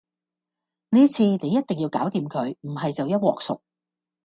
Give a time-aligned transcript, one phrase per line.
[0.89, 3.61] 呢次你一定要搞掂佢，唔係就一鑊熟